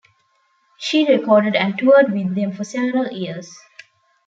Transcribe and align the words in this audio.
She 0.79 1.05
recorded 1.05 1.53
and 1.55 1.77
toured 1.77 2.11
with 2.11 2.33
them 2.33 2.53
for 2.53 2.63
several 2.63 3.09
years. 3.11 3.55